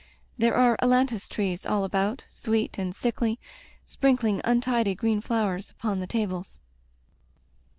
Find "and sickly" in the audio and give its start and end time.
2.79-3.37